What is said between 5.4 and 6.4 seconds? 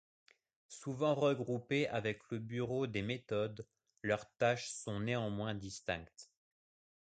distinctes.